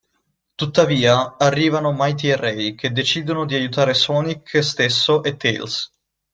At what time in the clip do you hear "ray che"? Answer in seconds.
2.35-2.91